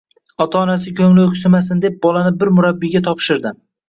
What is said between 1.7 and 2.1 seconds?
deb